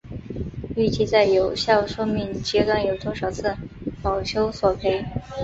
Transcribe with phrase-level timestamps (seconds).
[0.75, 3.55] 预计在有效寿命阶段有多少次
[4.01, 5.05] 保修索赔？